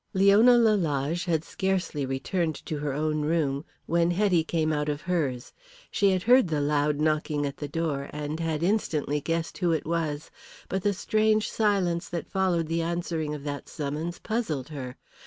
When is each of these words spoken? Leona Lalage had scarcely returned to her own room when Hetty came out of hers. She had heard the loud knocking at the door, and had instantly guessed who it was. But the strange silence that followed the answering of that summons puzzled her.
Leona 0.15 0.57
Lalage 0.57 1.25
had 1.25 1.43
scarcely 1.43 2.07
returned 2.07 2.55
to 2.55 2.79
her 2.79 2.91
own 2.91 3.21
room 3.21 3.63
when 3.85 4.09
Hetty 4.09 4.43
came 4.43 4.73
out 4.73 4.89
of 4.89 5.01
hers. 5.01 5.53
She 5.91 6.09
had 6.09 6.23
heard 6.23 6.47
the 6.47 6.59
loud 6.59 6.99
knocking 6.99 7.45
at 7.45 7.57
the 7.57 7.67
door, 7.67 8.09
and 8.11 8.39
had 8.39 8.63
instantly 8.63 9.21
guessed 9.21 9.59
who 9.59 9.71
it 9.71 9.85
was. 9.85 10.31
But 10.67 10.81
the 10.81 10.93
strange 10.93 11.51
silence 11.51 12.09
that 12.09 12.27
followed 12.31 12.65
the 12.65 12.81
answering 12.81 13.35
of 13.35 13.43
that 13.43 13.69
summons 13.69 14.17
puzzled 14.17 14.69
her. 14.69 14.97